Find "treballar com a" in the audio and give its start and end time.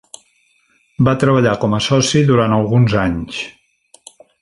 1.25-1.81